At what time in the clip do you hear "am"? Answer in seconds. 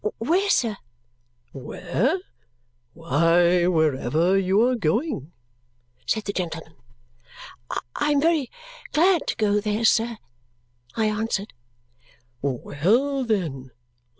8.13-8.19